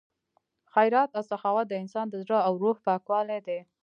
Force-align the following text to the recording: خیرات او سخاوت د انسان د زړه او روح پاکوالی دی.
خیرات 0.73 1.09
او 1.17 1.23
سخاوت 1.31 1.65
د 1.69 1.73
انسان 1.83 2.05
د 2.09 2.15
زړه 2.23 2.39
او 2.47 2.53
روح 2.63 2.77
پاکوالی 2.87 3.39
دی. 3.47 3.59